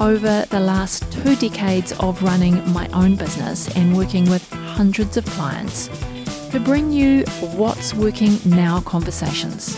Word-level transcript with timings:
over 0.00 0.44
the 0.50 0.60
last 0.60 1.10
two 1.12 1.34
decades 1.36 1.92
of 2.00 2.22
running 2.22 2.54
my 2.72 2.88
own 2.88 3.16
business 3.16 3.74
and 3.76 3.96
working 3.96 4.28
with 4.30 4.48
hundreds 4.52 5.16
of 5.16 5.24
clients 5.26 5.88
to 6.50 6.60
bring 6.60 6.92
you 6.92 7.24
what's 7.56 7.94
working 7.94 8.38
now 8.44 8.80
conversations. 8.80 9.76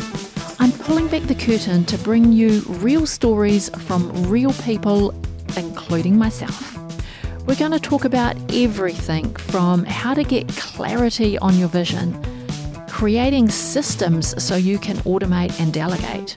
I'm 0.58 0.72
pulling 0.72 1.08
back 1.08 1.22
the 1.22 1.34
curtain 1.34 1.84
to 1.86 1.98
bring 1.98 2.32
you 2.32 2.60
real 2.68 3.06
stories 3.06 3.70
from 3.86 4.28
real 4.28 4.52
people, 4.54 5.14
including 5.56 6.18
myself. 6.18 6.76
We're 7.46 7.56
going 7.56 7.72
to 7.72 7.80
talk 7.80 8.04
about 8.04 8.36
everything 8.52 9.34
from 9.36 9.84
how 9.84 10.14
to 10.14 10.22
get 10.22 10.48
clarity 10.48 11.38
on 11.38 11.58
your 11.58 11.68
vision, 11.68 12.22
creating 12.88 13.48
systems 13.48 14.40
so 14.42 14.56
you 14.56 14.78
can 14.78 14.96
automate 14.98 15.58
and 15.58 15.72
delegate 15.72 16.36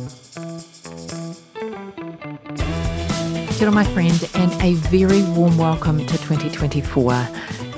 Kia 3.61 3.69
my 3.69 3.83
friend, 3.83 4.27
and 4.33 4.51
a 4.63 4.73
very 4.89 5.21
warm 5.37 5.55
welcome 5.55 5.99
to 5.99 6.17
2024. 6.17 7.13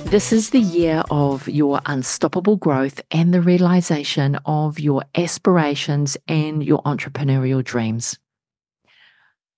This 0.06 0.32
is 0.32 0.52
the 0.52 0.62
year 0.62 1.04
of 1.12 1.50
your 1.50 1.82
unstoppable 1.86 2.56
growth 2.56 3.02
and 3.12 3.34
the 3.34 3.42
realization 3.42 4.38
of 4.46 4.80
your 4.80 5.04
aspirations 5.14 6.16
and 6.26 6.64
your 6.64 6.82
entrepreneurial 6.84 7.62
dreams. 7.62 8.18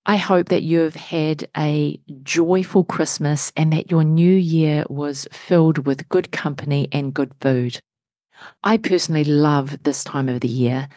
I 0.04 0.16
hope 0.16 0.48
that 0.48 0.64
you've 0.64 0.96
had 0.96 1.48
a 1.56 2.00
joyful 2.24 2.82
Christmas 2.82 3.52
and 3.56 3.72
that 3.72 3.92
your 3.92 4.02
new 4.02 4.34
year 4.34 4.84
was 4.88 5.28
filled 5.30 5.86
with 5.86 6.08
good 6.08 6.32
company 6.32 6.88
and 6.90 7.14
good 7.14 7.30
food. 7.40 7.78
I 8.64 8.78
personally 8.78 9.22
love 9.22 9.80
this 9.84 10.02
time 10.02 10.28
of 10.28 10.40
the 10.40 10.48
year. 10.48 10.88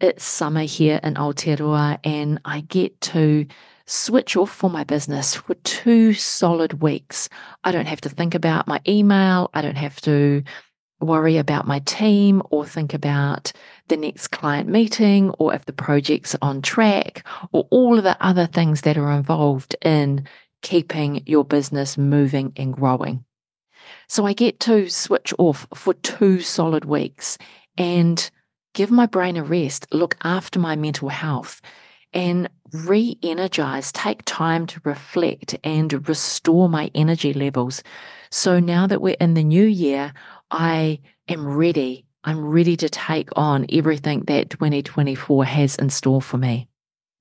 It's 0.00 0.24
summer 0.24 0.62
here 0.62 0.98
in 1.02 1.16
Aotearoa, 1.16 1.98
and 2.04 2.40
I 2.46 2.60
get 2.60 2.98
to 3.02 3.46
switch 3.88 4.36
off 4.36 4.50
for 4.50 4.68
my 4.68 4.84
business 4.84 5.34
for 5.34 5.54
two 5.64 6.12
solid 6.12 6.82
weeks. 6.82 7.28
I 7.64 7.72
don't 7.72 7.86
have 7.86 8.02
to 8.02 8.08
think 8.08 8.34
about 8.34 8.68
my 8.68 8.80
email. 8.86 9.50
I 9.54 9.62
don't 9.62 9.78
have 9.78 10.00
to 10.02 10.42
worry 11.00 11.38
about 11.38 11.66
my 11.66 11.78
team 11.80 12.42
or 12.50 12.66
think 12.66 12.92
about 12.92 13.52
the 13.88 13.96
next 13.96 14.28
client 14.28 14.68
meeting 14.68 15.30
or 15.38 15.54
if 15.54 15.64
the 15.64 15.72
project's 15.72 16.36
on 16.42 16.60
track 16.60 17.26
or 17.52 17.66
all 17.70 17.96
of 17.96 18.04
the 18.04 18.16
other 18.20 18.46
things 18.46 18.82
that 18.82 18.98
are 18.98 19.12
involved 19.12 19.74
in 19.82 20.26
keeping 20.60 21.22
your 21.24 21.44
business 21.44 21.96
moving 21.96 22.52
and 22.56 22.74
growing. 22.74 23.24
So 24.06 24.26
I 24.26 24.32
get 24.34 24.60
to 24.60 24.90
switch 24.90 25.32
off 25.38 25.66
for 25.74 25.94
two 25.94 26.40
solid 26.40 26.84
weeks 26.84 27.38
and 27.78 28.30
give 28.74 28.90
my 28.90 29.06
brain 29.06 29.36
a 29.36 29.44
rest, 29.44 29.86
look 29.92 30.16
after 30.22 30.58
my 30.58 30.76
mental 30.76 31.08
health, 31.08 31.62
and 32.12 32.48
re 32.72 33.18
energize, 33.22 33.92
take 33.92 34.22
time 34.24 34.66
to 34.66 34.80
reflect 34.84 35.56
and 35.64 36.08
restore 36.08 36.68
my 36.68 36.90
energy 36.94 37.32
levels. 37.32 37.82
So 38.30 38.60
now 38.60 38.86
that 38.86 39.00
we're 39.00 39.16
in 39.20 39.34
the 39.34 39.44
new 39.44 39.64
year, 39.64 40.12
I 40.50 41.00
am 41.28 41.46
ready. 41.46 42.04
I'm 42.24 42.44
ready 42.44 42.76
to 42.76 42.88
take 42.88 43.28
on 43.36 43.66
everything 43.70 44.24
that 44.24 44.50
2024 44.50 45.44
has 45.44 45.76
in 45.76 45.90
store 45.90 46.20
for 46.20 46.36
me. 46.36 46.68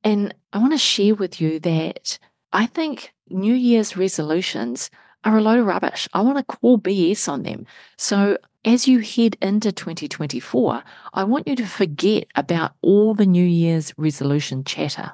And 0.04 0.34
I 0.54 0.58
want 0.60 0.74
to 0.74 0.78
share 0.78 1.16
with 1.16 1.40
you 1.40 1.60
that 1.62 2.18
I 2.52 2.66
think 2.66 3.14
New 3.30 3.54
Year's 3.54 3.98
resolutions 3.98 4.90
are 5.24 5.38
a 5.38 5.42
load 5.42 5.60
of 5.60 5.66
rubbish. 5.66 6.08
I 6.14 6.22
want 6.22 6.38
to 6.38 6.44
call 6.44 6.78
BS 6.80 7.28
on 7.28 7.44
them. 7.44 7.66
So 7.98 8.38
as 8.68 8.86
you 8.86 9.00
head 9.00 9.38
into 9.42 9.72
2024, 9.72 10.84
I 11.14 11.24
want 11.24 11.48
you 11.48 11.56
to 11.56 11.66
forget 11.66 12.26
about 12.36 12.74
all 12.82 13.14
the 13.14 13.26
New 13.26 13.46
Year's 13.46 13.94
resolution 13.98 14.66
chatter. 14.66 15.14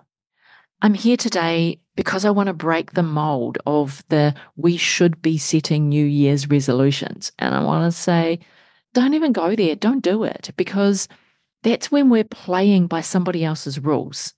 I'm 0.81 0.96
here 0.96 1.18
today 1.18 1.80
because 1.96 2.25
I 2.25 2.31
want 2.31 2.47
to 2.47 2.53
break 2.53 2.94
the 2.94 3.03
mold 3.03 3.59
of 3.68 4.03
the 4.09 4.34
we 4.56 4.75
should 4.75 5.22
be 5.22 5.38
setting 5.38 5.88
New 5.88 6.03
Year's 6.03 6.50
resolutions. 6.50 7.31
And 7.38 7.53
I 7.53 7.63
want 7.63 7.86
to 7.86 7.97
say, 7.97 8.40
don't 8.96 9.13
even 9.13 9.34
go 9.34 9.56
there. 9.56 9.75
Don't 9.75 10.02
do 10.02 10.24
it 10.24 10.50
because 10.58 11.08
that's 11.62 11.92
when 11.92 12.09
we're 12.09 12.24
playing 12.24 12.88
by 12.88 13.02
somebody 13.02 13.46
else's 13.46 13.80
rules. 13.80 14.34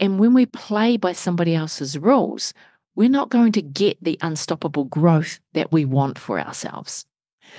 And 0.00 0.18
when 0.18 0.34
we 0.34 0.44
play 0.44 0.96
by 0.96 1.12
somebody 1.12 1.54
else's 1.54 1.96
rules, 1.96 2.52
we're 2.96 3.08
not 3.08 3.30
going 3.30 3.52
to 3.52 3.62
get 3.62 4.02
the 4.02 4.18
unstoppable 4.22 4.86
growth 4.86 5.38
that 5.54 5.70
we 5.70 5.84
want 5.84 6.18
for 6.18 6.40
ourselves. 6.40 7.06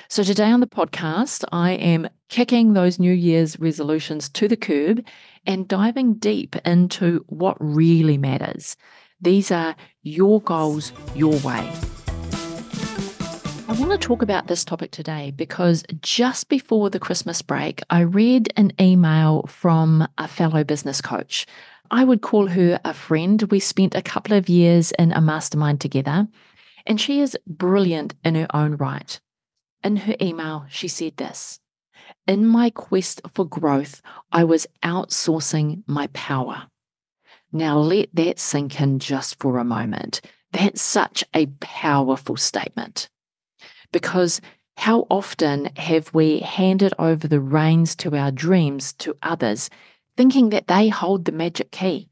So, 0.08 0.24
today 0.24 0.52
on 0.52 0.60
the 0.60 0.68
podcast, 0.68 1.44
I 1.52 1.72
am 1.72 2.10
kicking 2.30 2.74
those 2.74 3.00
New 3.00 3.12
Year's 3.12 3.60
resolutions 3.60 4.30
to 4.30 4.48
the 4.48 4.58
curb 4.58 5.06
and 5.46 5.68
diving 5.68 6.16
deep 6.16 6.56
into 6.66 7.26
what 7.28 7.58
really 7.60 8.18
matters. 8.18 8.76
These 9.20 9.52
are 9.52 9.76
your 10.04 10.42
goals, 10.42 10.92
your 11.16 11.38
way. 11.40 11.72
I 13.70 13.74
want 13.74 13.92
to 13.92 13.98
talk 13.98 14.22
about 14.22 14.48
this 14.48 14.64
topic 14.64 14.92
today 14.92 15.32
because 15.36 15.84
just 16.02 16.48
before 16.48 16.90
the 16.90 17.00
Christmas 17.00 17.42
break, 17.42 17.82
I 17.90 18.00
read 18.00 18.52
an 18.56 18.72
email 18.80 19.44
from 19.48 20.08
a 20.18 20.28
fellow 20.28 20.64
business 20.64 21.02
coach. 21.02 21.46
I 21.92 22.04
would 22.04 22.22
call 22.22 22.48
her 22.48 22.80
a 22.86 22.94
friend. 22.94 23.42
We 23.52 23.60
spent 23.60 23.94
a 23.94 24.02
couple 24.02 24.38
of 24.38 24.48
years 24.50 24.92
in 24.94 25.12
a 25.12 25.20
mastermind 25.20 25.82
together, 25.82 26.28
and 26.86 27.00
she 27.00 27.20
is 27.20 27.38
brilliant 27.46 28.14
in 28.24 28.36
her 28.36 28.48
own 28.54 28.78
right. 28.78 29.20
In 29.84 29.98
her 29.98 30.16
email, 30.22 30.66
she 30.70 30.88
said 30.88 31.18
this 31.18 31.60
In 32.26 32.46
my 32.46 32.70
quest 32.70 33.22
for 33.34 33.46
growth, 33.46 34.02
I 34.32 34.44
was 34.44 34.68
outsourcing 34.84 35.84
my 35.88 36.08
power. 36.08 36.68
Now 37.52 37.78
let 37.78 38.10
that 38.14 38.40
sink 38.40 38.80
in 38.82 39.00
just 39.00 39.40
for 39.40 39.58
a 39.58 39.64
moment. 39.64 40.22
That's 40.52 40.82
such 40.82 41.24
a 41.34 41.48
powerful 41.60 42.38
statement. 42.38 43.10
Because 43.92 44.42
how 44.78 45.08
often 45.10 45.70
have 45.76 46.14
we 46.14 46.40
handed 46.40 46.94
over 47.00 47.28
the 47.28 47.40
reins 47.40 47.96
to 47.98 48.16
our 48.16 48.32
dreams 48.32 48.94
to 48.94 49.18
others, 49.24 49.70
thinking 50.16 50.50
that 50.50 50.68
they 50.68 50.90
hold 50.90 51.26
the 51.26 51.32
magic 51.32 51.72
key? 51.72 52.10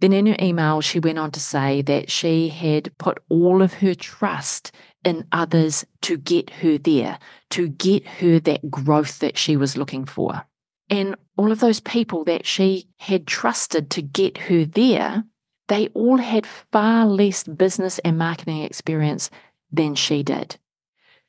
Then 0.00 0.12
in 0.12 0.26
her 0.26 0.36
email, 0.40 0.80
she 0.80 0.98
went 0.98 1.18
on 1.18 1.30
to 1.32 1.40
say 1.40 1.82
that 1.82 2.10
she 2.10 2.48
had 2.48 2.96
put 2.98 3.22
all 3.28 3.62
of 3.62 3.74
her 3.74 3.94
trust 3.94 4.72
in 5.04 5.26
others 5.32 5.84
to 6.02 6.16
get 6.16 6.50
her 6.50 6.78
there, 6.78 7.18
to 7.50 7.68
get 7.68 8.06
her 8.06 8.40
that 8.40 8.70
growth 8.70 9.18
that 9.20 9.38
she 9.38 9.56
was 9.56 9.76
looking 9.76 10.04
for. 10.04 10.46
And 10.90 11.16
all 11.36 11.52
of 11.52 11.60
those 11.60 11.80
people 11.80 12.24
that 12.24 12.46
she 12.46 12.88
had 12.98 13.26
trusted 13.26 13.90
to 13.90 14.02
get 14.02 14.38
her 14.38 14.64
there, 14.64 15.24
they 15.68 15.88
all 15.88 16.18
had 16.18 16.46
far 16.46 17.06
less 17.06 17.44
business 17.44 17.98
and 18.00 18.18
marketing 18.18 18.62
experience 18.62 19.30
than 19.72 19.94
she 19.94 20.22
did. 20.22 20.56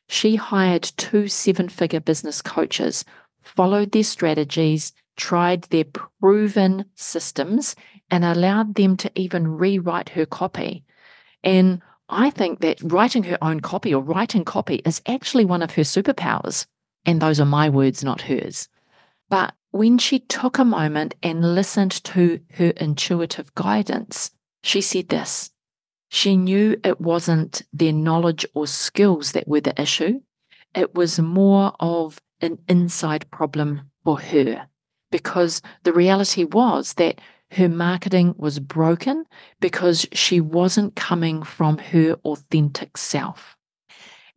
She 0.08 0.36
hired 0.36 0.84
two 0.84 1.28
seven 1.28 1.70
figure 1.70 2.00
business 2.00 2.42
coaches, 2.42 3.06
followed 3.42 3.92
their 3.92 4.04
strategies, 4.04 4.94
tried 5.16 5.64
their 5.64 5.86
proven 5.86 6.86
systems, 6.96 7.76
and 8.10 8.24
allowed 8.24 8.76
them 8.76 8.98
to 8.98 9.12
even 9.16 9.48
rewrite 9.48 10.10
her 10.10 10.26
copy. 10.26 10.84
And 11.44 11.82
I 12.10 12.30
think 12.30 12.60
that 12.60 12.82
writing 12.82 13.24
her 13.24 13.38
own 13.42 13.60
copy 13.60 13.94
or 13.94 14.02
writing 14.02 14.46
copy 14.46 14.76
is 14.86 15.02
actually 15.08 15.46
one 15.46 15.62
of 15.62 15.72
her 15.76 15.82
superpowers. 15.84 16.66
And 17.06 17.22
those 17.22 17.40
are 17.40 17.46
my 17.46 17.70
words, 17.70 18.04
not 18.04 18.22
hers. 18.22 18.70
But 19.30 19.54
when 19.72 19.98
she 19.98 20.20
took 20.20 20.58
a 20.58 20.66
moment 20.66 21.16
and 21.24 21.56
listened 21.56 21.92
to 22.06 22.40
her 22.54 22.70
intuitive 22.78 23.54
guidance, 23.56 24.32
she 24.64 24.82
said 24.82 25.10
this. 25.10 25.52
She 26.10 26.38
knew 26.38 26.80
it 26.84 27.02
wasn't 27.02 27.64
their 27.74 27.92
knowledge 27.92 28.46
or 28.54 28.68
skills 28.68 29.32
that 29.34 29.48
were 29.48 29.62
the 29.62 29.80
issue. 29.82 30.22
it 30.76 30.94
was 30.94 31.20
more 31.20 31.74
of 31.80 32.22
an 32.42 32.60
inside 32.68 33.30
problem 33.32 33.90
for 34.04 34.20
her 34.20 34.68
because 35.12 35.62
the 35.84 35.94
reality 35.94 36.44
was 36.44 36.94
that 36.96 37.20
her 37.52 37.70
marketing 37.70 38.36
was 38.38 38.60
broken 38.60 39.26
because 39.60 40.06
she 40.12 40.42
wasn't 40.42 40.96
coming 40.96 41.44
from 41.44 41.78
her 41.78 42.14
authentic 42.26 42.98
self. 42.98 43.56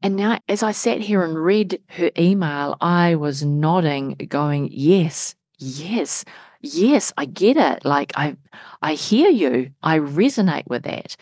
And 0.00 0.14
now, 0.14 0.38
as 0.48 0.62
I 0.62 0.72
sat 0.72 1.00
here 1.00 1.24
and 1.24 1.36
read 1.36 1.80
her 1.90 2.10
email, 2.16 2.76
I 2.80 3.16
was 3.16 3.44
nodding, 3.44 4.14
going, 4.28 4.68
Yes, 4.70 5.34
yes, 5.58 6.24
yes, 6.60 7.12
I 7.16 7.24
get 7.24 7.56
it. 7.56 7.84
Like, 7.84 8.12
I, 8.16 8.36
I 8.80 8.94
hear 8.94 9.28
you. 9.28 9.72
I 9.82 9.98
resonate 9.98 10.68
with 10.68 10.84
that. 10.84 11.16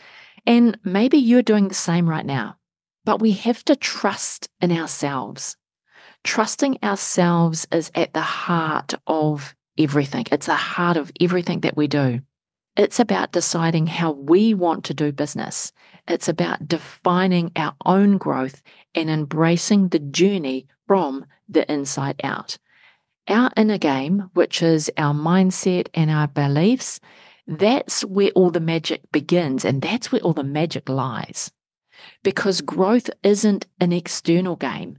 And 0.46 0.78
maybe 0.84 1.16
you're 1.16 1.42
doing 1.42 1.68
the 1.68 1.74
same 1.74 2.08
right 2.08 2.26
now. 2.26 2.56
But 3.04 3.20
we 3.20 3.32
have 3.32 3.64
to 3.64 3.76
trust 3.76 4.50
in 4.60 4.70
ourselves. 4.70 5.56
Trusting 6.22 6.78
ourselves 6.82 7.66
is 7.72 7.90
at 7.94 8.12
the 8.12 8.20
heart 8.20 8.94
of 9.06 9.55
everything, 9.78 10.26
it's 10.30 10.46
the 10.46 10.54
heart 10.54 10.96
of 10.96 11.12
everything 11.20 11.60
that 11.60 11.76
we 11.76 11.86
do. 11.86 12.20
It's 12.76 13.00
about 13.00 13.32
deciding 13.32 13.86
how 13.86 14.12
we 14.12 14.52
want 14.52 14.84
to 14.84 14.94
do 14.94 15.10
business. 15.10 15.72
It's 16.06 16.28
about 16.28 16.68
defining 16.68 17.50
our 17.56 17.74
own 17.86 18.18
growth 18.18 18.62
and 18.94 19.08
embracing 19.08 19.88
the 19.88 19.98
journey 19.98 20.66
from 20.86 21.24
the 21.48 21.70
inside 21.72 22.20
out. 22.22 22.58
Our 23.28 23.50
inner 23.56 23.78
game, 23.78 24.30
which 24.34 24.62
is 24.62 24.90
our 24.98 25.14
mindset 25.14 25.88
and 25.94 26.10
our 26.10 26.28
beliefs, 26.28 27.00
that's 27.46 28.04
where 28.04 28.30
all 28.30 28.50
the 28.50 28.60
magic 28.60 29.10
begins 29.10 29.64
and 29.64 29.80
that's 29.80 30.12
where 30.12 30.20
all 30.20 30.32
the 30.32 30.44
magic 30.44 30.88
lies. 30.88 31.50
Because 32.22 32.60
growth 32.60 33.08
isn't 33.22 33.66
an 33.80 33.92
external 33.92 34.56
game. 34.56 34.98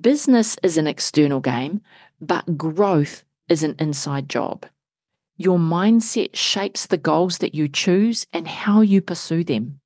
Business 0.00 0.56
is 0.62 0.78
an 0.78 0.86
external 0.86 1.40
game, 1.40 1.82
but 2.20 2.56
growth 2.56 3.24
is 3.48 3.62
an 3.62 3.74
inside 3.78 4.28
job. 4.28 4.66
Your 5.36 5.58
mindset 5.58 6.36
shapes 6.36 6.86
the 6.86 6.98
goals 6.98 7.38
that 7.38 7.54
you 7.54 7.68
choose 7.68 8.26
and 8.32 8.46
how 8.46 8.80
you 8.80 9.00
pursue 9.00 9.44
them. 9.44 9.80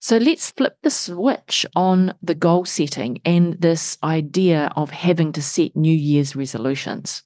So 0.00 0.18
let's 0.18 0.50
flip 0.50 0.76
the 0.82 0.90
switch 0.90 1.66
on 1.74 2.14
the 2.22 2.34
goal 2.34 2.64
setting 2.64 3.20
and 3.24 3.54
this 3.60 3.98
idea 4.04 4.70
of 4.76 4.90
having 4.90 5.32
to 5.32 5.42
set 5.42 5.74
New 5.74 5.94
Year's 5.94 6.36
resolutions. 6.36 7.22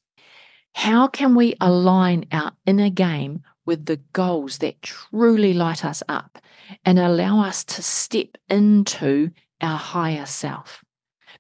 How 0.74 1.08
can 1.08 1.34
we 1.34 1.56
align 1.60 2.26
our 2.32 2.52
inner 2.64 2.90
game 2.90 3.42
with 3.66 3.86
the 3.86 4.00
goals 4.12 4.58
that 4.58 4.82
truly 4.82 5.52
light 5.52 5.84
us 5.84 6.02
up 6.08 6.38
and 6.84 6.98
allow 6.98 7.42
us 7.42 7.64
to 7.64 7.82
step 7.82 8.38
into 8.48 9.32
our 9.60 9.76
higher 9.76 10.26
self? 10.26 10.84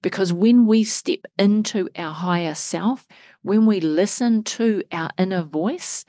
Because 0.02 0.32
when 0.32 0.66
we 0.66 0.84
step 0.84 1.20
into 1.38 1.88
our 1.96 2.12
higher 2.12 2.54
self, 2.54 3.06
when 3.42 3.66
we 3.66 3.80
listen 3.80 4.42
to 4.44 4.82
our 4.92 5.10
inner 5.18 5.42
voice, 5.42 6.04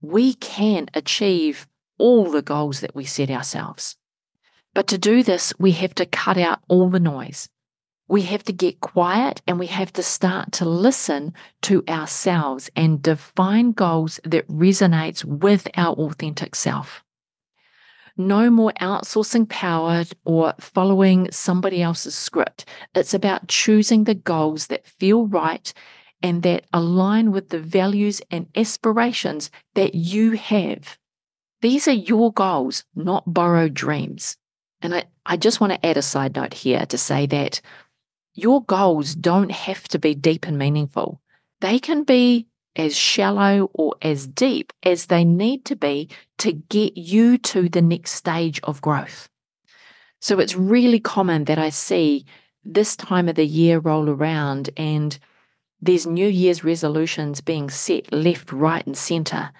we 0.00 0.34
can 0.34 0.88
achieve 0.94 1.66
all 1.98 2.30
the 2.30 2.42
goals 2.42 2.80
that 2.80 2.94
we 2.94 3.04
set 3.04 3.30
ourselves. 3.30 3.96
But 4.74 4.86
to 4.88 4.98
do 4.98 5.22
this, 5.22 5.52
we 5.58 5.72
have 5.72 5.94
to 5.96 6.06
cut 6.06 6.38
out 6.38 6.60
all 6.68 6.88
the 6.88 7.00
noise. 7.00 7.48
We 8.08 8.22
have 8.22 8.42
to 8.44 8.52
get 8.52 8.80
quiet 8.80 9.42
and 9.46 9.58
we 9.58 9.66
have 9.66 9.92
to 9.92 10.02
start 10.02 10.50
to 10.52 10.64
listen 10.64 11.32
to 11.62 11.84
ourselves 11.88 12.70
and 12.74 13.00
define 13.00 13.72
goals 13.72 14.18
that 14.24 14.48
resonates 14.48 15.24
with 15.24 15.68
our 15.76 15.94
authentic 15.94 16.56
self. 16.56 17.04
No 18.20 18.50
more 18.50 18.72
outsourcing 18.82 19.48
power 19.48 20.04
or 20.26 20.52
following 20.60 21.32
somebody 21.32 21.80
else's 21.80 22.14
script. 22.14 22.66
It's 22.94 23.14
about 23.14 23.48
choosing 23.48 24.04
the 24.04 24.14
goals 24.14 24.66
that 24.66 24.86
feel 24.86 25.26
right 25.26 25.72
and 26.22 26.42
that 26.42 26.66
align 26.70 27.32
with 27.32 27.48
the 27.48 27.58
values 27.58 28.20
and 28.30 28.48
aspirations 28.54 29.50
that 29.74 29.94
you 29.94 30.32
have. 30.32 30.98
These 31.62 31.88
are 31.88 31.92
your 31.92 32.30
goals, 32.30 32.84
not 32.94 33.32
borrowed 33.32 33.72
dreams. 33.72 34.36
And 34.82 34.94
I, 34.94 35.04
I 35.24 35.38
just 35.38 35.62
want 35.62 35.72
to 35.72 35.86
add 35.86 35.96
a 35.96 36.02
side 36.02 36.36
note 36.36 36.52
here 36.52 36.84
to 36.84 36.98
say 36.98 37.24
that 37.24 37.62
your 38.34 38.62
goals 38.62 39.14
don't 39.14 39.50
have 39.50 39.88
to 39.88 39.98
be 39.98 40.14
deep 40.14 40.46
and 40.46 40.58
meaningful. 40.58 41.22
They 41.62 41.78
can 41.78 42.04
be 42.04 42.48
as 42.76 42.96
shallow 42.96 43.70
or 43.74 43.94
as 44.02 44.26
deep 44.26 44.72
as 44.82 45.06
they 45.06 45.24
need 45.24 45.64
to 45.66 45.76
be 45.76 46.08
to 46.38 46.52
get 46.52 46.96
you 46.96 47.36
to 47.38 47.68
the 47.68 47.82
next 47.82 48.12
stage 48.12 48.60
of 48.62 48.80
growth. 48.80 49.28
So 50.20 50.38
it's 50.38 50.54
really 50.54 51.00
common 51.00 51.44
that 51.44 51.58
I 51.58 51.70
see 51.70 52.24
this 52.64 52.94
time 52.94 53.28
of 53.28 53.36
the 53.36 53.46
year 53.46 53.78
roll 53.78 54.08
around 54.08 54.70
and 54.76 55.18
there's 55.82 56.06
New 56.06 56.28
Year's 56.28 56.62
resolutions 56.62 57.40
being 57.40 57.70
set 57.70 58.12
left, 58.12 58.52
right, 58.52 58.86
and 58.86 58.96
center. 58.96 59.50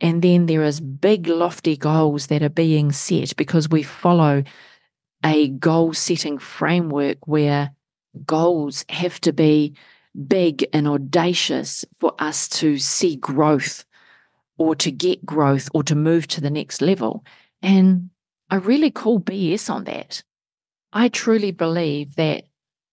And 0.00 0.20
then 0.20 0.46
there 0.46 0.64
is 0.64 0.80
big, 0.80 1.28
lofty 1.28 1.76
goals 1.76 2.26
that 2.26 2.42
are 2.42 2.48
being 2.48 2.90
set 2.90 3.36
because 3.36 3.68
we 3.68 3.82
follow 3.82 4.42
a 5.24 5.48
goal 5.48 5.92
setting 5.92 6.38
framework 6.38 7.26
where 7.26 7.72
goals 8.26 8.84
have 8.88 9.20
to 9.20 9.32
be 9.32 9.74
big 10.26 10.66
and 10.72 10.88
audacious 10.88 11.84
for 11.98 12.14
us 12.18 12.48
to 12.48 12.78
see 12.78 13.16
growth 13.16 13.84
or 14.58 14.74
to 14.76 14.90
get 14.90 15.24
growth 15.24 15.68
or 15.72 15.82
to 15.82 15.94
move 15.94 16.26
to 16.28 16.40
the 16.40 16.50
next 16.50 16.82
level. 16.82 17.24
And 17.62 18.10
I 18.50 18.56
really 18.56 18.90
call 18.90 19.20
BS 19.20 19.70
on 19.70 19.84
that. 19.84 20.22
I 20.92 21.08
truly 21.08 21.52
believe 21.52 22.16
that 22.16 22.44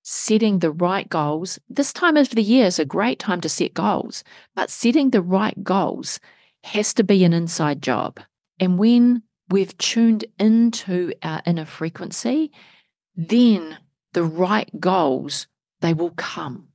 setting 0.04 0.60
the 0.60 0.72
right 0.72 1.10
goals, 1.10 1.60
this 1.68 1.92
time 1.92 2.16
of 2.16 2.30
the 2.30 2.44
year 2.44 2.68
is 2.68 2.80
a 2.80 2.86
great 2.86 3.20
time 3.20 3.42
to 3.42 3.50
set 3.50 3.74
goals, 3.74 4.24
but 4.56 4.70
setting 4.70 5.10
the 5.10 5.22
right 5.22 5.64
goals 5.64 6.20
has 6.64 6.94
to 6.94 7.04
be 7.04 7.24
an 7.24 7.34
inside 7.34 7.82
job. 7.82 8.20
And 8.60 8.78
when 8.78 9.24
we've 9.50 9.78
tuned 9.78 10.26
into 10.40 11.14
our 11.24 11.42
inner 11.46 11.66
frequency, 11.66 12.52
then 13.16 13.78
the 14.14 14.24
right 14.24 14.70
goals, 14.80 15.48
they 15.82 15.94
will 15.94 16.12
come. 16.12 16.67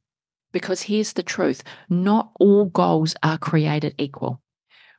Because 0.52 0.82
here's 0.82 1.14
the 1.14 1.22
truth 1.22 1.62
not 1.88 2.30
all 2.38 2.66
goals 2.66 3.14
are 3.22 3.38
created 3.38 3.94
equal. 3.98 4.40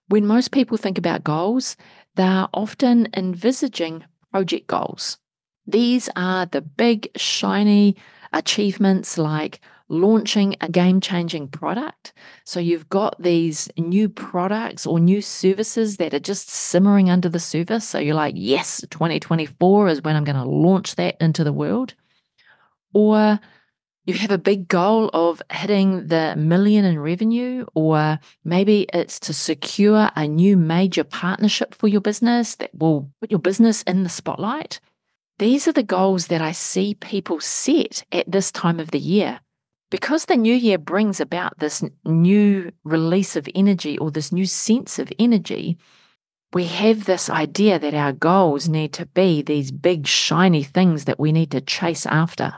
When 0.07 0.25
most 0.25 0.51
people 0.51 0.77
think 0.77 0.97
about 0.97 1.23
goals, 1.23 1.77
they're 2.15 2.47
often 2.53 3.07
envisaging 3.15 4.03
project 4.31 4.67
goals. 4.67 5.17
These 5.65 6.09
are 6.15 6.45
the 6.45 6.61
big, 6.61 7.09
shiny, 7.15 7.95
achievements 8.33 9.17
like 9.17 9.61
launching 9.89 10.55
a 10.59 10.69
game 10.69 10.99
changing 10.99 11.47
product. 11.47 12.13
So 12.45 12.59
you've 12.59 12.89
got 12.89 13.21
these 13.21 13.69
new 13.77 14.09
products 14.09 14.85
or 14.85 14.99
new 14.99 15.21
services 15.21 15.97
that 15.97 16.13
are 16.13 16.19
just 16.19 16.49
simmering 16.49 17.09
under 17.09 17.29
the 17.29 17.39
surface. 17.39 17.87
So 17.87 17.99
you're 17.99 18.15
like, 18.15 18.33
yes, 18.35 18.83
2024 18.89 19.87
is 19.89 20.01
when 20.01 20.15
I'm 20.15 20.23
going 20.23 20.35
to 20.35 20.43
launch 20.43 20.95
that 20.95 21.15
into 21.21 21.43
the 21.43 21.53
world. 21.53 21.93
Or 22.93 23.39
you 24.05 24.15
have 24.15 24.31
a 24.31 24.37
big 24.37 24.67
goal 24.67 25.09
of 25.13 25.41
hitting 25.49 26.07
the 26.07 26.35
million 26.35 26.83
in 26.83 26.99
revenue, 26.99 27.65
or 27.73 28.19
maybe 28.43 28.85
it's 28.93 29.19
to 29.21 29.33
secure 29.33 30.11
a 30.15 30.27
new 30.27 30.57
major 30.57 31.03
partnership 31.03 31.73
for 31.73 31.87
your 31.87 32.01
business 32.01 32.55
that 32.55 32.71
will 32.73 33.09
put 33.21 33.31
your 33.31 33.39
business 33.39 33.81
in 33.83 34.03
the 34.03 34.09
spotlight. 34.09 34.81
These 35.39 35.67
are 35.67 35.73
the 35.73 35.83
goals 35.83 36.27
that 36.27 36.41
I 36.41 36.51
see 36.51 36.95
people 36.95 37.39
set 37.39 38.03
at 38.11 38.29
this 38.29 38.51
time 38.51 38.79
of 38.79 38.91
the 38.91 38.99
year. 38.99 39.39
Because 39.89 40.25
the 40.25 40.35
new 40.35 40.55
year 40.55 40.77
brings 40.77 41.19
about 41.19 41.59
this 41.59 41.83
new 42.03 42.71
release 42.83 43.35
of 43.35 43.47
energy 43.53 43.97
or 43.97 44.11
this 44.11 44.31
new 44.31 44.45
sense 44.45 44.99
of 44.99 45.13
energy, 45.19 45.77
we 46.51 46.65
have 46.65 47.05
this 47.05 47.29
idea 47.29 47.79
that 47.79 47.93
our 47.93 48.11
goals 48.11 48.67
need 48.67 48.91
to 48.93 49.05
be 49.05 49.41
these 49.41 49.71
big, 49.71 50.07
shiny 50.07 50.63
things 50.63 51.05
that 51.05 51.19
we 51.19 51.31
need 51.31 51.51
to 51.51 51.61
chase 51.61 52.05
after. 52.05 52.55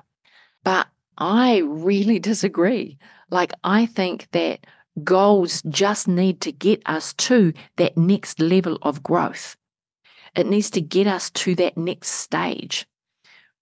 But 0.64 0.88
I 1.18 1.60
really 1.60 2.20
disagree. 2.20 2.98
Like, 3.30 3.54
I 3.64 3.86
think 3.86 4.28
that 4.32 4.66
goals 5.04 5.62
just 5.70 6.08
need 6.08 6.42
to 6.42 6.52
get 6.52 6.82
us 6.86 7.14
to 7.14 7.54
that 7.78 7.98
next 7.98 8.40
level 8.40 8.78
of 8.82 9.04
growth. 9.04 9.58
It 10.36 10.48
needs 10.48 10.70
to 10.72 10.82
get 10.82 11.08
us 11.08 11.30
to 11.32 11.56
that 11.56 11.78
next 11.78 12.10
stage. 12.10 12.86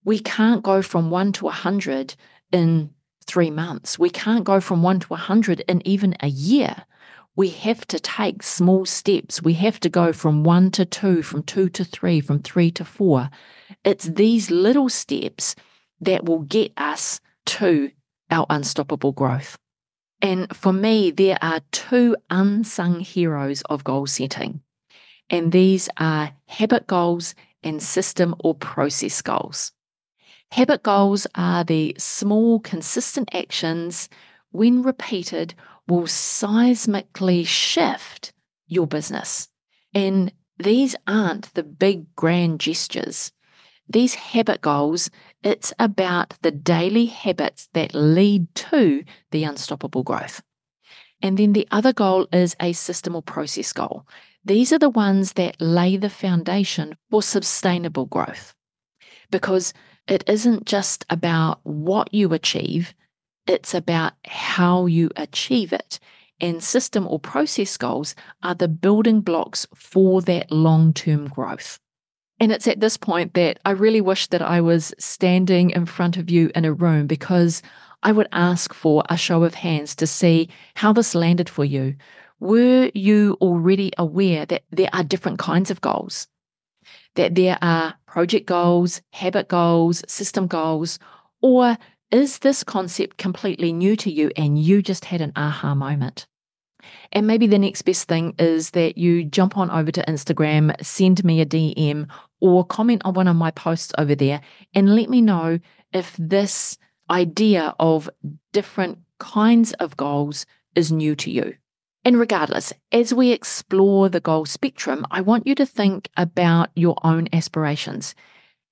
We 0.04 0.20
can't 0.20 0.64
go 0.64 0.82
from 0.82 1.12
one 1.12 1.32
to 1.34 1.46
a 1.46 1.50
100 1.50 2.16
in 2.52 2.90
three 3.26 3.52
months. 3.52 3.98
We 3.98 4.10
can't 4.10 4.44
go 4.44 4.60
from 4.60 4.84
one 4.84 5.00
to 5.02 5.08
a 5.14 5.18
100 5.18 5.62
in 5.62 5.86
even 5.88 6.16
a 6.20 6.28
year. 6.28 6.86
We 7.36 7.50
have 7.50 7.88
to 7.88 8.00
take 8.00 8.44
small 8.44 8.86
steps. 8.86 9.42
We 9.42 9.54
have 9.54 9.80
to 9.80 9.90
go 9.90 10.14
from 10.14 10.44
one 10.44 10.72
to 10.72 10.86
two, 10.86 11.24
from 11.24 11.42
two 11.44 11.70
to 11.70 11.84
three, 11.84 12.22
from 12.22 12.40
three 12.40 12.70
to 12.72 12.86
four. 12.86 13.30
It's 13.84 14.06
these 14.06 14.52
little 14.52 14.90
steps 14.90 15.56
that 16.00 16.26
will 16.26 16.42
get 16.42 16.74
us 16.78 17.22
to 17.46 17.92
our 18.30 18.46
unstoppable 18.50 19.12
growth. 19.12 19.58
And 20.22 20.56
for 20.56 20.74
me, 20.74 21.12
there 21.12 21.38
are 21.42 21.62
two 21.72 22.16
unsung 22.30 23.02
heroes 23.02 23.62
of 23.64 23.84
goal 23.84 24.08
setting 24.08 24.62
and 25.30 25.52
these 25.52 25.90
are 25.98 26.32
habit 26.46 26.88
goals 26.88 27.34
and 27.64 27.82
system 27.82 28.36
or 28.44 28.54
process 28.54 29.22
goals. 29.22 29.72
Habit 30.52 30.84
goals 30.84 31.26
are 31.34 31.64
the 31.64 31.96
small, 31.98 32.60
consistent 32.60 33.34
actions, 33.34 34.10
when 34.52 34.84
repeated, 34.84 35.56
will 35.88 36.04
seismically 36.04 37.48
shift 37.48 38.34
your 38.68 38.86
business. 38.86 39.48
And 39.94 40.32
these 40.60 40.96
aren't 41.08 41.52
the 41.56 41.64
big, 41.64 42.16
grand 42.16 42.60
gestures. 42.60 43.32
These 43.88 44.16
habit 44.16 44.62
goals, 44.62 45.10
it's 45.44 45.74
about 45.78 46.36
the 46.42 46.52
daily 46.52 47.06
habits 47.08 47.70
that 47.74 47.94
lead 47.94 48.54
to 48.56 49.04
the 49.32 49.44
unstoppable 49.44 50.04
growth. 50.04 50.42
And 51.22 51.38
then 51.38 51.54
the 51.54 51.68
other 51.72 51.94
goal 51.94 52.28
is 52.32 52.56
a 52.60 52.74
system 52.74 53.16
or 53.16 53.22
process 53.22 53.72
goal. 53.74 54.06
These 54.44 54.74
are 54.74 54.80
the 54.80 54.90
ones 54.90 55.34
that 55.34 55.62
lay 55.62 55.96
the 55.98 56.10
foundation 56.10 56.96
for 57.10 57.22
sustainable 57.22 58.06
growth. 58.06 58.54
Because 59.32 59.74
it 60.08 60.24
isn't 60.28 60.66
just 60.66 61.06
about 61.10 61.60
what 61.64 62.14
you 62.14 62.34
achieve, 62.34 62.94
it's 63.48 63.74
about 63.74 64.14
how 64.26 64.86
you 64.86 65.10
achieve 65.16 65.74
it. 65.74 66.00
And 66.42 66.62
system 66.62 67.08
or 67.08 67.20
process 67.20 67.78
goals 67.78 68.16
are 68.42 68.56
the 68.56 68.68
building 68.68 69.22
blocks 69.22 69.66
for 69.74 70.22
that 70.24 70.52
long 70.52 70.94
term 70.94 71.28
growth. 71.28 71.80
And 72.44 72.52
it's 72.52 72.68
at 72.68 72.82
this 72.82 72.98
point 72.98 73.36
that 73.36 73.60
I 73.64 73.72
really 73.72 74.02
wish 74.02 74.28
that 74.28 74.42
I 74.42 74.60
was 74.60 74.94
standing 75.00 75.70
in 75.70 75.86
front 75.86 76.18
of 76.18 76.30
you 76.30 76.52
in 76.54 76.66
a 76.66 76.74
room 76.74 77.08
because 77.08 77.62
I 78.04 78.12
would 78.12 78.28
ask 78.34 78.74
for 78.74 79.02
a 79.08 79.16
show 79.16 79.46
of 79.46 79.54
hands 79.54 79.96
to 79.96 80.06
see 80.06 80.50
how 80.76 80.92
this 80.92 81.16
landed 81.16 81.48
for 81.48 81.64
you. 81.64 81.96
Were 82.42 82.92
you 82.94 83.38
already 83.40 83.94
aware 83.98 84.46
that 84.48 84.64
there 84.72 84.90
are 84.92 85.06
different 85.06 85.40
kinds 85.40 85.72
of 85.72 85.80
goals? 85.80 86.28
that 87.16 87.36
there 87.36 87.58
are 87.62 87.96
project 88.06 88.46
goals, 88.46 89.02
habit 89.12 89.48
goals, 89.48 90.04
system 90.08 90.48
goals, 90.48 91.00
or 91.42 91.78
is 92.12 92.40
this 92.40 92.64
concept 92.64 93.18
completely 93.18 93.74
new 93.74 93.96
to 93.96 94.12
you 94.12 94.32
and 94.38 94.60
you 94.60 94.82
just 94.82 95.06
had 95.06 95.22
an 95.22 95.32
aha 95.36 95.74
moment? 95.74 96.28
And 97.12 97.26
maybe 97.26 97.48
the 97.48 97.60
next 97.60 97.84
best 97.84 98.08
thing 98.08 98.36
is 98.38 98.72
that 98.72 98.98
you 98.98 99.24
jump 99.24 99.58
on 99.58 99.72
over 99.72 99.92
to 99.92 100.04
Instagram, 100.04 100.74
send 100.84 101.24
me 101.24 101.40
a 101.40 101.46
DM, 101.46 102.08
or 102.44 102.66
comment 102.66 103.02
on 103.06 103.14
one 103.14 103.30
of 103.30 103.38
my 103.38 103.50
posts 103.52 103.94
over 103.98 104.14
there 104.14 104.42
and 104.76 104.94
let 104.94 105.10
me 105.10 105.22
know 105.22 105.58
if 105.94 106.14
this 106.20 106.78
idea 107.10 107.74
of 107.80 108.10
different 108.52 109.00
kinds 109.18 109.72
of 109.74 109.96
goals 109.96 110.46
is 110.76 110.92
new 110.92 111.16
to 111.16 111.32
you. 111.32 111.56
And 112.04 112.20
regardless, 112.20 112.74
as 112.92 113.14
we 113.14 113.32
explore 113.32 114.10
the 114.10 114.20
goal 114.20 114.46
spectrum, 114.46 115.06
I 115.10 115.22
want 115.22 115.48
you 115.48 115.56
to 115.56 115.66
think 115.66 116.10
about 116.18 116.70
your 116.76 116.98
own 117.02 117.30
aspirations. 117.32 118.14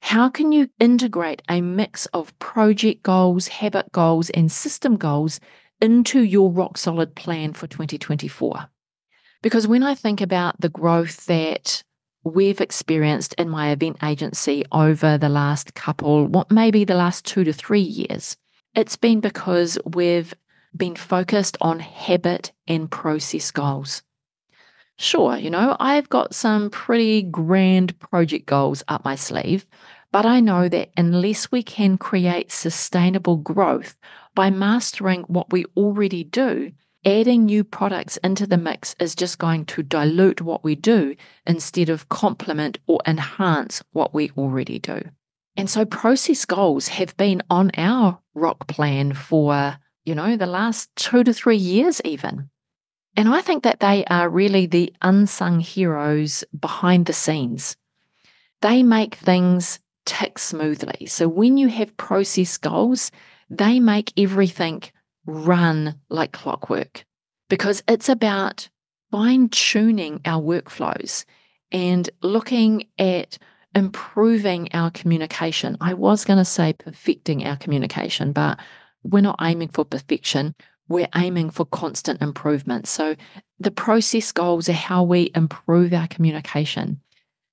How 0.02 0.28
can 0.28 0.52
you 0.52 0.70
integrate 0.82 1.42
a 1.48 1.62
mix 1.62 2.08
of 2.08 2.38
project 2.40 3.04
goals, 3.04 3.48
habit 3.48 3.90
goals, 3.94 4.30
and 4.32 4.52
system 4.52 4.98
goals 4.98 5.40
into 5.80 6.20
your 6.20 6.52
rock 6.52 6.78
solid 6.78 7.16
plan 7.16 7.54
for 7.54 7.68
2024? 7.68 8.68
Because 9.42 9.66
when 9.66 9.82
I 9.82 9.96
think 9.96 10.20
about 10.20 10.60
the 10.60 10.68
growth 10.68 11.26
that 11.28 11.84
we've 12.24 12.62
experienced 12.62 13.34
in 13.36 13.50
my 13.50 13.72
event 13.72 13.98
agency 14.04 14.64
over 14.72 15.18
the 15.18 15.30
last 15.30 15.74
couple, 15.74 16.28
what 16.28 16.52
maybe 16.52 16.84
the 16.84 16.96
last 16.96 17.26
two 17.26 17.44
to 17.44 17.54
three 17.54 17.82
years, 17.82 18.38
it's 18.76 18.96
been 18.96 19.20
because 19.20 19.78
we've 19.86 20.34
been 20.76 20.96
focused 20.96 21.58
on 21.62 21.80
habit 21.80 22.52
and 22.68 22.90
process 22.90 23.52
goals. 23.52 24.04
Sure, 24.98 25.36
you 25.36 25.50
know, 25.50 25.76
I've 25.80 26.10
got 26.10 26.36
some 26.36 26.70
pretty 26.70 27.24
grand 27.24 27.98
project 28.00 28.46
goals 28.46 28.84
up 28.88 29.04
my 29.04 29.16
sleeve, 29.16 29.66
but 30.12 30.26
I 30.26 30.40
know 30.40 30.70
that 30.70 30.92
unless 30.96 31.52
we 31.52 31.64
can 31.64 31.98
create 31.98 32.52
sustainable 32.52 33.38
growth 33.38 33.98
by 34.36 34.50
mastering 34.50 35.24
what 35.24 35.52
we 35.52 35.66
already 35.76 36.24
do, 36.24 36.72
adding 37.06 37.46
new 37.46 37.64
products 37.64 38.18
into 38.18 38.46
the 38.46 38.58
mix 38.58 38.96
is 39.00 39.16
just 39.16 39.40
going 39.40 39.66
to 39.66 39.84
dilute 39.84 40.42
what 40.42 40.64
we 40.64 40.76
do 40.76 41.16
instead 41.46 41.90
of 41.90 42.10
complement 42.10 42.78
or 42.88 43.00
enhance 43.06 43.84
what 43.92 44.14
we 44.14 44.32
already 44.38 44.80
do. 44.80 45.02
And 45.56 45.70
so 45.70 45.86
process 45.86 46.46
goals 46.46 46.90
have 46.90 47.18
been 47.18 47.42
on 47.50 47.72
our 47.76 48.20
rock 48.34 48.68
plan 48.68 49.14
for 49.14 49.78
you 50.06 50.16
know, 50.16 50.36
the 50.36 50.46
last 50.46 50.90
two 50.96 51.24
to 51.24 51.34
three 51.34 51.58
years, 51.58 52.02
even. 52.04 52.50
And 53.16 53.30
I 53.30 53.42
think 53.42 53.64
that 53.64 53.82
they 53.82 54.06
are 54.06 54.30
really 54.30 54.66
the 54.66 54.94
unsung 55.02 55.60
heroes 55.60 56.44
behind 56.58 57.06
the 57.06 57.14
scenes. 57.14 57.76
They 58.62 58.84
make 58.84 59.16
things 59.16 59.80
tick 60.06 60.40
smoothly. 60.40 61.06
So 61.08 61.28
when 61.28 61.58
you 61.58 61.68
have 61.68 61.98
process 61.98 62.58
goals, 62.58 63.12
they 63.50 63.80
make 63.80 64.14
everything 64.18 64.84
run 65.26 65.96
like 66.10 66.32
clockwork 66.32 67.06
because 67.50 67.84
it's 67.88 68.10
about 68.10 68.70
fine 69.12 69.50
tuning 69.50 70.22
our 70.26 70.42
workflows 70.42 71.26
and 71.72 72.10
looking 72.22 72.88
at 72.98 73.38
improving 73.76 74.70
our 74.74 74.92
communication. 74.92 75.78
I 75.80 75.94
was 75.94 76.26
going 76.26 76.40
to 76.40 76.46
say 76.46 76.74
perfecting 76.74 77.46
our 77.46 77.56
communication, 77.56 78.32
but 78.32 78.60
we're 79.04 79.22
not 79.22 79.40
aiming 79.42 79.70
for 79.70 79.86
perfection. 79.86 80.56
We're 80.88 81.08
aiming 81.16 81.52
for 81.52 81.66
constant 81.66 82.22
improvement. 82.22 82.88
So 82.88 83.16
the 83.60 83.72
process 83.72 84.32
goals 84.32 84.68
are 84.68 84.74
how 84.74 85.04
we 85.04 85.32
improve 85.36 85.94
our 85.94 86.08
communication. 86.08 87.00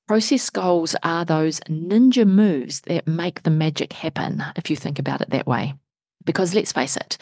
Process 0.08 0.48
goals 0.50 0.96
are 1.02 1.24
those 1.24 1.60
ninja 1.68 2.26
moves 2.26 2.80
that 2.82 3.06
make 3.06 3.42
the 3.42 3.50
magic 3.50 3.92
happen, 3.92 4.42
if 4.56 4.70
you 4.70 4.76
think 4.76 4.98
about 4.98 5.20
it 5.20 5.30
that 5.30 5.46
way. 5.46 5.74
Because 6.24 6.54
let's 6.54 6.72
face 6.72 6.96
it, 6.96 7.18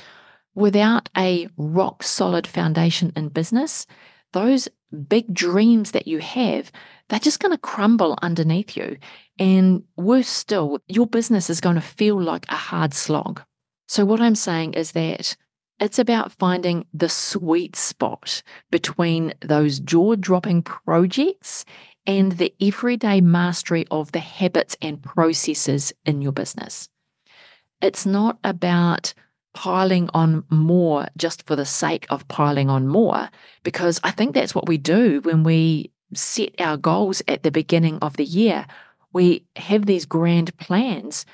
without 0.57 1.09
a 1.17 1.49
rock 1.57 2.03
solid 2.03 2.47
foundation 2.47 3.13
in 3.15 3.29
business, 3.29 3.87
those 4.33 4.69
big 5.09 5.33
dreams 5.33 5.93
that 5.93 6.09
you 6.09 6.19
have, 6.19 6.73
they're 7.09 7.21
just 7.21 7.41
going 7.41 7.53
to 7.53 7.59
crumble 7.59 8.19
underneath 8.23 8.77
you. 8.77 8.97
And 9.39 9.85
worse 9.97 10.29
still, 10.29 10.81
your 10.89 11.07
business 11.07 11.49
is 11.51 11.61
going 11.61 11.77
to 11.77 11.81
feel 11.83 12.21
like 12.21 12.47
a 12.49 12.57
hard 12.57 12.95
slog. 12.95 13.43
So, 13.87 14.05
what 14.05 14.21
I'm 14.21 14.35
saying 14.35 14.75
is 14.75 14.93
that 14.93 15.37
it's 15.79 15.99
about 15.99 16.33
finding 16.33 16.87
the 16.93 17.11
sweet 17.11 17.77
spot 17.77 18.43
between 18.71 19.35
those 19.41 19.79
jaw 19.79 20.17
dropping 20.17 20.63
projects 20.63 21.67
and 22.07 22.33
the 22.33 22.55
everyday 22.61 23.21
mastery 23.21 23.87
of 23.91 24.13
the 24.13 24.21
habits 24.21 24.77
and 24.81 25.03
processes 25.03 25.93
in 26.07 26.23
your 26.23 26.33
business. 26.33 26.89
It's 27.83 28.07
not 28.07 28.39
about 28.43 29.13
piling 29.57 30.09
on 30.15 30.45
more 30.51 31.09
just 31.17 31.45
for 31.47 31.57
the 31.57 31.65
sake 31.65 32.07
of 32.11 32.29
piling 32.29 32.71
on 32.71 32.87
more, 32.87 33.31
because 33.65 33.99
I 34.05 34.13
think 34.13 34.35
that's 34.35 34.55
what 34.55 34.69
we 34.69 34.79
do 34.79 35.21
when 35.23 35.43
we 35.43 35.91
set 36.15 36.55
our 36.61 36.77
goals 36.77 37.23
at 37.27 37.43
the 37.43 37.51
beginning 37.51 37.99
of 38.01 38.17
the 38.17 38.25
year. 38.25 38.67
We 39.13 39.45
have 39.57 39.87
these 39.87 40.07
grand 40.07 40.57
plans 40.59 41.27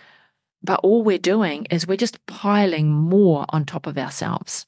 but 0.63 0.81
all 0.83 1.03
we're 1.03 1.19
doing 1.19 1.67
is 1.71 1.87
we're 1.87 1.97
just 1.97 2.25
piling 2.27 2.91
more 2.91 3.47
on 3.49 3.65
top 3.65 3.87
of 3.87 3.99
ourselves. 3.99 4.67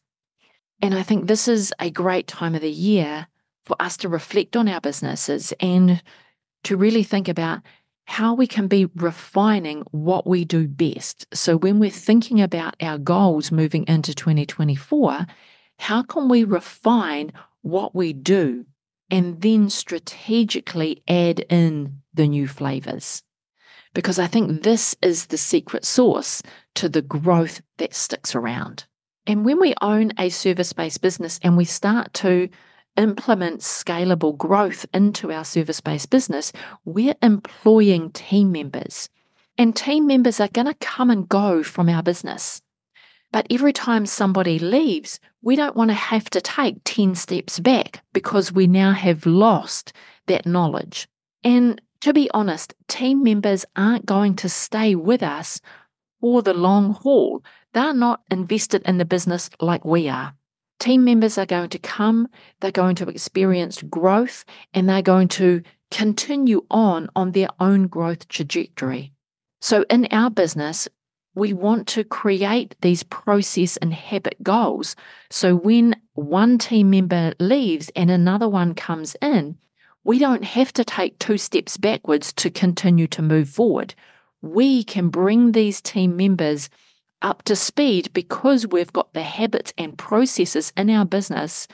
And 0.83 0.95
I 0.95 1.03
think 1.03 1.27
this 1.27 1.47
is 1.47 1.73
a 1.79 1.91
great 1.91 2.27
time 2.27 2.55
of 2.55 2.61
the 2.61 2.71
year 2.71 3.29
for 3.65 3.77
us 3.81 3.97
to 3.99 4.09
reflect 4.09 4.57
on 4.57 4.69
our 4.69 4.81
businesses 4.81 5.53
and 5.61 6.03
to 6.65 6.77
really 6.77 7.03
think 7.03 7.29
about 7.29 7.61
how 8.07 8.35
we 8.35 8.47
can 8.47 8.69
be 8.69 8.87
refining 8.95 9.83
what 9.91 10.27
we 10.27 10.45
do 10.45 10.69
best. 10.69 11.27
So, 11.35 11.57
when 11.57 11.79
we're 11.79 11.91
thinking 11.91 12.41
about 12.41 12.77
our 12.81 12.99
goals 12.99 13.51
moving 13.51 13.85
into 13.89 14.15
2024, 14.15 15.27
how 15.79 16.03
can 16.03 16.29
we 16.29 16.45
refine 16.45 17.33
what 17.63 17.95
we 17.95 18.13
do 18.13 18.67
and 19.11 19.41
then 19.41 19.71
strategically 19.71 21.03
add 21.09 21.41
in 21.49 22.03
the 22.13 22.29
new 22.29 22.47
flavors? 22.47 23.23
because 23.95 24.19
I 24.19 24.27
think 24.27 24.63
this 24.63 24.95
is 25.01 25.27
the 25.27 25.39
secret 25.39 25.85
sauce 25.85 26.43
to 26.75 26.89
the 26.89 27.03
growth 27.03 27.63
that 27.79 27.95
sticks 27.95 28.35
around. 28.35 28.85
And 29.27 29.45
when 29.45 29.59
we 29.59 29.75
own 29.81 30.13
a 30.19 30.29
service 30.29 30.73
based 30.73 31.01
business 31.01 31.41
and 31.43 31.57
we 31.57 31.65
start 31.65 32.13
to 32.15 32.51
implement 32.97 33.61
scalable 33.61 34.37
growth 34.37 34.87
into 34.93 35.33
our 35.33 35.45
service 35.45 35.81
based 35.81 36.11
business, 36.11 36.53
we're 36.85 37.17
employing 37.23 38.11
team 38.11 38.53
members. 38.53 39.09
And 39.57 39.75
team 39.75 40.07
members 40.07 40.41
are 40.41 40.49
going 40.49 40.67
to 40.67 40.75
come 40.75 41.11
and 41.11 41.29
go 41.29 41.63
from 41.63 41.89
our 41.89 42.03
business. 42.03 42.61
But 43.33 43.47
every 43.51 43.73
time 43.73 44.07
somebody 44.07 44.59
leaves, 44.59 45.19
we 45.43 45.57
don't 45.57 45.77
want 45.77 45.91
to 45.91 45.95
have 45.95 46.31
to 46.31 46.41
take 46.41 46.77
10 46.85 47.15
steps 47.17 47.59
back 47.59 48.03
because 48.13 48.53
we 48.53 48.67
now 48.67 48.93
have 48.93 49.27
lost 49.27 49.93
that 50.27 50.47
knowledge. 50.47 51.09
And 51.43 51.81
to 52.01 52.13
be 52.13 52.31
honest, 52.33 52.75
team 52.87 53.23
members 53.23 53.65
aren't 53.75 54.07
going 54.07 54.37
to 54.37 54.49
stay 54.49 54.95
with 54.95 55.23
us 55.23 55.61
for 56.21 56.43
the 56.43 56.55
long 56.55 56.93
haul. 56.93 57.43
They're 57.73 57.93
not 57.93 58.23
invested 58.31 58.83
in 58.85 58.99
the 58.99 59.05
business 59.05 59.51
like 59.61 59.85
we 59.85 60.09
are. 60.09 60.35
Team 60.85 61.03
members 61.03 61.39
are 61.39 61.47
going 61.47 61.71
to 61.71 61.79
come, 61.79 62.29
they're 62.61 62.71
going 62.71 62.95
to 62.97 63.09
experience 63.09 63.81
growth, 63.81 64.45
and 64.75 64.87
they're 64.87 65.01
going 65.01 65.29
to 65.29 65.63
continue 65.91 66.67
on 66.71 67.09
on 67.17 67.33
their 67.33 67.49
own 67.59 67.87
growth 67.87 68.29
trajectory. 68.29 69.11
So, 69.63 69.87
in 69.89 70.07
our 70.11 70.29
business, 70.29 70.87
we 71.35 71.55
want 71.55 71.89
to 71.89 72.05
create 72.05 72.77
these 72.83 73.03
process 73.03 73.79
and 73.79 73.95
habit 73.95 74.43
goals. 74.43 74.95
So, 75.31 75.57
when 75.57 75.97
one 76.13 76.59
team 76.59 76.91
member 76.91 77.33
leaves 77.41 77.91
and 77.97 78.11
another 78.11 78.47
one 78.47 78.75
comes 78.75 79.17
in, 79.23 79.57
we 80.05 80.19
don't 80.19 80.45
have 80.45 80.71
to 80.75 80.85
take 80.85 81.19
two 81.19 81.39
steps 81.39 81.79
backwards 81.79 82.31
to 82.35 82.51
continue 82.51 83.07
to 83.07 83.23
move 83.23 83.49
forward. 83.49 83.95
We 84.43 84.85
can 84.85 85.09
bring 85.09 85.53
these 85.53 85.81
team 85.81 86.15
members 86.15 86.69
up 87.25 87.43
to 87.43 87.57
speed 87.57 88.13
because 88.13 88.67
we've 88.67 88.93
got 88.93 89.13
the 89.15 89.23
habits 89.23 89.73
and 89.79 89.99
processes 89.99 90.73
in 90.77 90.91
our 90.91 91.07
business 91.07 91.67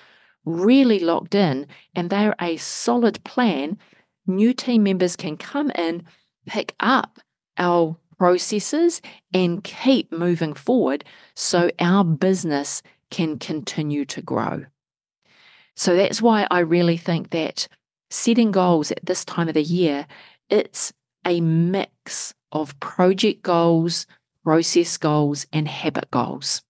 really 0.45 1.01
locked 1.01 1.35
in 1.35 1.67
and 1.95 2.09
they're 2.09 2.37
a 2.41 2.57
solid 2.57 3.23
plan. 3.25 3.77
New 4.27 4.55
team 4.55 4.85
members 4.85 5.17
can 5.17 5.37
come 5.37 5.71
in, 5.73 6.05
pick 6.47 6.75
up 6.79 7.19
our 7.59 7.97
processes, 8.17 9.03
and 9.35 9.65
keep 9.65 10.13
moving 10.13 10.55
forward 10.55 11.05
so 11.35 11.71
our 11.81 12.05
business 12.05 12.81
can 13.11 13.39
continue 13.39 14.05
to 14.05 14.23
grow. 14.23 14.65
So 15.75 15.97
that's 15.97 16.23
why 16.23 16.47
I 16.51 16.61
really 16.61 16.97
think 16.97 17.31
that 17.31 17.67
setting 18.09 18.53
goals 18.53 18.93
at 18.93 19.05
this 19.05 19.25
time 19.25 19.49
of 19.49 19.55
the 19.55 19.63
year, 19.63 20.07
it's 20.49 20.93
a 21.27 21.41
mix 21.41 22.35
of 22.53 22.79
project 22.81 23.43
goals, 23.43 24.07
process 24.51 24.97
goals, 24.97 25.47
and 25.53 25.69
habit 25.69 26.11
goals. 26.11 26.63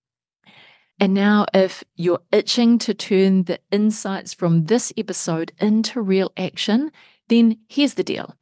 And 0.98 1.14
now, 1.14 1.46
if 1.54 1.82
you're 1.96 2.20
itching 2.30 2.76
to 2.80 2.92
turn 2.92 3.44
the 3.44 3.58
insights 3.70 4.34
from 4.34 4.66
this 4.66 4.92
episode 4.98 5.52
into 5.58 6.02
real 6.02 6.30
action, 6.36 6.92
then 7.30 7.56
here's 7.70 7.94
the 7.94 8.04
deal. 8.04 8.36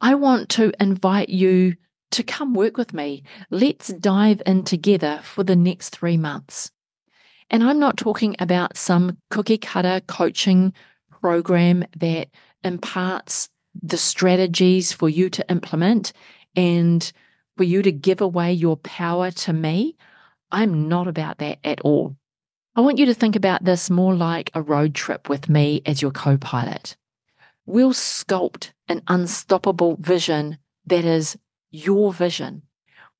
I 0.00 0.14
want 0.14 0.48
to 0.56 0.72
invite 0.80 1.28
you 1.28 1.76
to 2.12 2.22
come 2.22 2.54
work 2.54 2.78
with 2.78 2.94
me. 2.94 3.22
Let's 3.50 3.88
dive 3.88 4.40
in 4.46 4.62
together 4.62 5.20
for 5.24 5.44
the 5.44 5.56
next 5.56 5.90
three 5.90 6.16
months. 6.16 6.70
And 7.50 7.62
I'm 7.62 7.78
not 7.78 7.98
talking 7.98 8.34
about 8.38 8.78
some 8.78 9.18
cookie 9.28 9.58
cutter 9.58 10.00
coaching 10.06 10.72
program 11.20 11.84
that 11.98 12.28
imparts 12.64 13.50
the 13.74 13.98
strategies 13.98 14.90
for 14.90 15.10
you 15.10 15.28
to 15.28 15.44
implement 15.50 16.14
and 16.56 17.12
for 17.56 17.64
you 17.64 17.82
to 17.82 17.92
give 17.92 18.20
away 18.20 18.52
your 18.52 18.76
power 18.76 19.30
to 19.30 19.52
me. 19.52 19.96
I'm 20.50 20.88
not 20.88 21.08
about 21.08 21.38
that 21.38 21.58
at 21.64 21.80
all. 21.82 22.16
I 22.74 22.80
want 22.80 22.98
you 22.98 23.06
to 23.06 23.14
think 23.14 23.36
about 23.36 23.64
this 23.64 23.90
more 23.90 24.14
like 24.14 24.50
a 24.54 24.62
road 24.62 24.94
trip 24.94 25.28
with 25.28 25.48
me 25.48 25.82
as 25.84 26.00
your 26.00 26.10
co 26.10 26.36
pilot. 26.36 26.96
We'll 27.66 27.92
sculpt 27.92 28.72
an 28.88 29.02
unstoppable 29.08 29.96
vision 29.96 30.58
that 30.86 31.04
is 31.04 31.36
your 31.70 32.12
vision. 32.12 32.62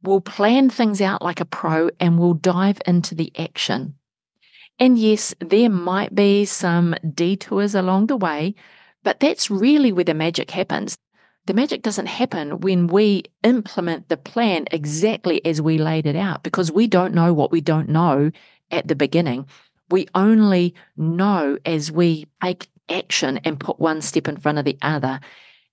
We'll 0.03 0.21
plan 0.21 0.71
things 0.71 1.01
out 1.01 1.23
like 1.23 1.41
a 1.41 1.45
pro 1.45 1.91
and 2.01 2.19
we'll 2.19 2.35
dive 2.35 2.81
into 2.87 3.15
the 3.15 3.33
action. 3.39 3.95
And 4.79 4.99
yes, 4.99 5.35
there 5.41 5.69
might 5.69 6.15
be 6.15 6.47
some 6.47 6.95
detours 7.15 7.75
along 7.75 8.07
the 8.07 8.17
way, 8.17 8.55
but 9.05 9.21
that's 9.21 9.51
really 9.51 9.93
where 9.93 10.05
the 10.05 10.15
magic 10.15 10.53
happens. 10.53 10.97
The 11.50 11.54
magic 11.54 11.83
doesn't 11.83 12.07
happen 12.07 12.61
when 12.61 12.87
we 12.87 13.25
implement 13.42 14.09
the 14.09 14.16
plan 14.16 14.66
exactly 14.71 15.45
as 15.45 15.61
we 15.61 15.78
laid 15.78 16.07
it 16.07 16.14
out 16.14 16.45
because 16.45 16.71
we 16.71 16.87
don't 16.87 17.12
know 17.12 17.35
what 17.35 17.50
we 17.50 17.61
don't 17.61 17.88
know 17.88 18.30
at 18.71 18.87
the 18.87 18.95
beginning. 18.95 19.49
We 19.90 20.07
only 20.14 20.76
know 20.97 21.59
as 21.66 21.90
we 21.90 22.28
take 22.40 22.69
action 22.88 23.38
and 23.38 23.59
put 23.59 23.80
one 23.80 24.00
step 24.00 24.28
in 24.28 24.37
front 24.37 24.59
of 24.59 24.64
the 24.64 24.78
other. 24.80 25.19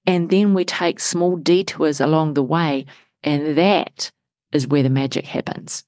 And 0.07 0.31
then 0.31 0.55
we 0.55 0.65
take 0.65 0.99
small 0.99 1.35
detours 1.37 2.01
along 2.01 2.33
the 2.33 2.41
way. 2.41 2.87
And 3.23 3.55
that 3.55 4.09
is 4.51 4.67
where 4.67 4.81
the 4.81 4.89
magic 4.89 5.27
happens. 5.27 5.83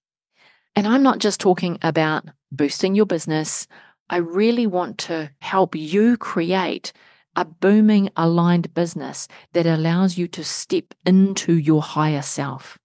And 0.76 0.86
I'm 0.86 1.02
not 1.02 1.18
just 1.18 1.40
talking 1.40 1.80
about 1.82 2.26
boosting 2.52 2.94
your 2.94 3.08
business. 3.08 3.66
I 4.08 4.18
really 4.18 4.68
want 4.68 5.00
to 5.00 5.32
help 5.42 5.74
you 5.74 6.16
create 6.16 6.94
a 7.36 7.46
booming, 7.46 8.10
aligned 8.16 8.74
business 8.74 9.28
that 9.54 9.66
allows 9.66 10.18
you 10.18 10.28
to 10.30 10.44
step 10.44 10.94
into 11.06 11.54
your 11.54 11.82
higher 11.82 12.22
self. 12.22 12.78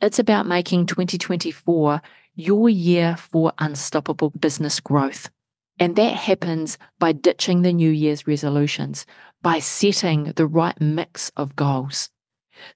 It's 0.00 0.18
about 0.18 0.46
making 0.46 0.86
2024 0.86 2.00
your 2.34 2.68
year 2.68 3.16
for 3.16 3.52
unstoppable 3.58 4.30
business 4.30 4.80
growth. 4.80 5.30
And 5.78 5.96
that 5.96 6.14
happens 6.14 6.78
by 6.98 7.12
ditching 7.12 7.62
the 7.62 7.72
New 7.72 7.90
Year's 7.90 8.26
resolutions, 8.26 9.06
by 9.42 9.58
setting 9.58 10.32
the 10.36 10.46
right 10.46 10.78
mix 10.80 11.30
of 11.36 11.56
goals. 11.56 12.10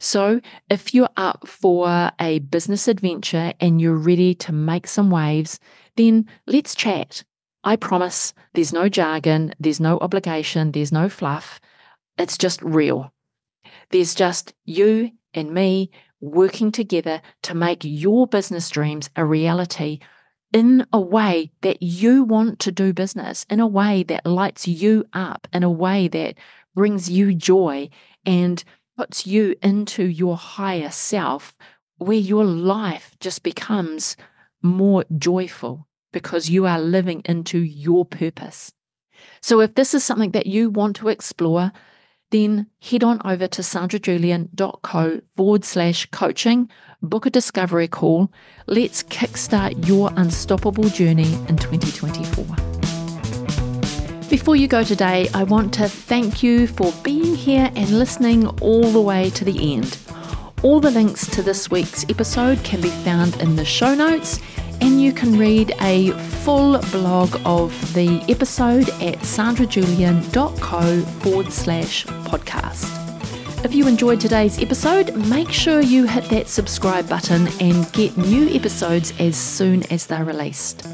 So, 0.00 0.40
if 0.70 0.94
you're 0.94 1.10
up 1.16 1.46
for 1.46 2.10
a 2.18 2.38
business 2.38 2.88
adventure 2.88 3.52
and 3.60 3.80
you're 3.80 3.96
ready 3.96 4.34
to 4.36 4.52
make 4.52 4.86
some 4.86 5.10
waves, 5.10 5.60
then 5.96 6.26
let's 6.46 6.74
chat. 6.74 7.24
I 7.66 7.76
promise 7.76 8.34
there's 8.52 8.74
no 8.74 8.90
jargon, 8.90 9.54
there's 9.58 9.80
no 9.80 9.98
obligation, 10.00 10.72
there's 10.72 10.92
no 10.92 11.08
fluff. 11.08 11.60
It's 12.18 12.36
just 12.36 12.60
real. 12.60 13.10
There's 13.88 14.14
just 14.14 14.52
you 14.66 15.12
and 15.32 15.52
me 15.52 15.90
working 16.20 16.70
together 16.70 17.22
to 17.44 17.54
make 17.54 17.80
your 17.82 18.26
business 18.26 18.68
dreams 18.68 19.08
a 19.16 19.24
reality 19.24 19.98
in 20.52 20.86
a 20.92 21.00
way 21.00 21.52
that 21.62 21.82
you 21.82 22.22
want 22.22 22.58
to 22.60 22.70
do 22.70 22.92
business, 22.92 23.46
in 23.48 23.60
a 23.60 23.66
way 23.66 24.02
that 24.04 24.26
lights 24.26 24.68
you 24.68 25.06
up, 25.14 25.48
in 25.52 25.62
a 25.62 25.70
way 25.70 26.06
that 26.06 26.34
brings 26.74 27.10
you 27.10 27.34
joy 27.34 27.88
and 28.26 28.62
puts 28.96 29.26
you 29.26 29.56
into 29.62 30.04
your 30.04 30.36
higher 30.36 30.90
self, 30.90 31.56
where 31.96 32.18
your 32.18 32.44
life 32.44 33.16
just 33.20 33.42
becomes 33.42 34.16
more 34.62 35.04
joyful 35.16 35.88
because 36.14 36.48
you 36.48 36.64
are 36.64 36.80
living 36.80 37.20
into 37.26 37.58
your 37.58 38.06
purpose. 38.06 38.72
So, 39.42 39.60
if 39.60 39.74
this 39.74 39.92
is 39.92 40.04
something 40.04 40.30
that 40.30 40.46
you 40.46 40.70
want 40.70 40.96
to 40.96 41.08
explore, 41.08 41.72
then 42.30 42.68
head 42.80 43.04
on 43.04 43.20
over 43.24 43.46
to 43.48 43.62
sandrajulian.co 43.62 45.20
forward 45.36 45.64
slash 45.64 46.06
coaching, 46.06 46.70
book 47.02 47.26
a 47.26 47.30
discovery 47.30 47.88
call. 47.88 48.32
Let's 48.66 49.02
kickstart 49.02 49.86
your 49.86 50.10
unstoppable 50.16 50.88
journey 50.88 51.34
in 51.48 51.56
2024. 51.56 52.44
Before 54.30 54.56
you 54.56 54.68
go 54.68 54.82
today, 54.82 55.28
I 55.34 55.44
want 55.44 55.74
to 55.74 55.88
thank 55.88 56.42
you 56.42 56.66
for 56.66 56.92
being 57.02 57.34
here 57.34 57.70
and 57.76 57.98
listening 57.98 58.46
all 58.60 58.90
the 58.90 59.00
way 59.00 59.30
to 59.30 59.44
the 59.44 59.74
end. 59.74 59.98
All 60.62 60.80
the 60.80 60.90
links 60.90 61.26
to 61.32 61.42
this 61.42 61.70
week's 61.70 62.04
episode 62.08 62.64
can 62.64 62.80
be 62.80 62.88
found 62.88 63.36
in 63.42 63.56
the 63.56 63.64
show 63.64 63.94
notes 63.94 64.40
and 64.84 65.00
you 65.00 65.14
can 65.14 65.38
read 65.38 65.74
a 65.80 66.10
full 66.44 66.78
blog 66.92 67.40
of 67.46 67.72
the 67.94 68.22
episode 68.28 68.90
at 69.00 69.18
sandrajulian.co 69.20 71.00
forward 71.20 71.50
slash 71.50 72.04
podcast. 72.04 73.64
If 73.64 73.74
you 73.74 73.88
enjoyed 73.88 74.20
today's 74.20 74.62
episode, 74.62 75.16
make 75.26 75.50
sure 75.50 75.80
you 75.80 76.06
hit 76.06 76.24
that 76.24 76.48
subscribe 76.48 77.08
button 77.08 77.48
and 77.60 77.90
get 77.94 78.14
new 78.18 78.54
episodes 78.54 79.14
as 79.18 79.38
soon 79.38 79.90
as 79.90 80.06
they're 80.06 80.22
released. 80.22 80.86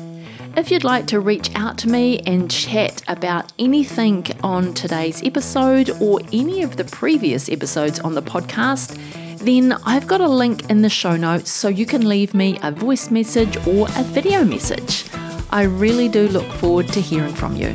If 0.57 0.71
you'd 0.71 0.85
like 0.85 1.09
to 1.09 1.19
reach 1.19 1.53
out 1.57 1.77
to 1.79 1.89
me 1.89 2.21
and 2.21 2.49
chat 2.49 3.03
about 3.09 3.53
anything 3.59 4.25
on 4.45 4.73
today's 4.73 5.21
episode 5.25 5.91
or 6.01 6.21
any 6.33 6.63
of 6.63 6.77
the 6.77 6.85
previous 6.85 7.49
episodes 7.49 7.99
on 7.99 8.15
the 8.15 8.23
podcast, 8.23 8.97
then 9.41 9.73
I've 9.85 10.07
got 10.07 10.21
a 10.21 10.29
link 10.29 10.69
in 10.71 10.83
the 10.83 10.89
show 10.89 11.17
notes 11.17 11.51
so 11.51 11.69
you 11.69 11.87
can 11.87 12.09
leave 12.09 12.35
me 12.35 12.59
a 12.63 12.71
voice 12.71 13.11
message 13.11 13.57
or 13.67 13.89
a 13.97 14.03
video 14.05 14.45
message. 14.45 15.07
I 15.51 15.63
really 15.63 16.09
do 16.09 16.29
look 16.29 16.47
forward 16.53 16.89
to 16.89 17.01
hearing 17.01 17.35
from 17.35 17.57
you. 17.57 17.69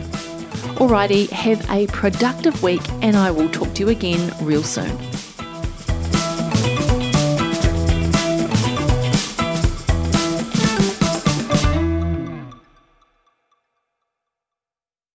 Alrighty, 0.76 1.30
have 1.30 1.70
a 1.70 1.88
productive 1.88 2.62
week 2.62 2.82
and 3.02 3.16
I 3.16 3.32
will 3.32 3.50
talk 3.50 3.74
to 3.76 3.84
you 3.84 3.90
again 3.90 4.34
real 4.42 4.64
soon. 4.64 4.98